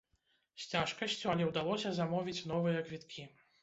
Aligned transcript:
З 0.63 0.65
цяжкасцю, 0.71 1.29
але 1.35 1.43
ўдалося 1.51 1.95
замовіць 2.01 2.45
новыя 2.57 2.87
квіткі! 2.91 3.33